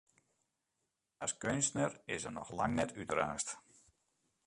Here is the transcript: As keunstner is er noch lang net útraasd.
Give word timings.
As 1.27 1.33
keunstner 1.41 1.91
is 2.17 2.25
er 2.29 2.35
noch 2.39 2.51
lang 2.59 2.73
net 2.79 2.95
útraasd. 3.03 3.49